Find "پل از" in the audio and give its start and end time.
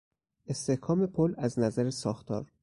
1.07-1.59